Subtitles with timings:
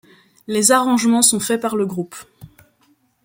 [0.47, 2.15] Les arrangements sont faits par le groupe.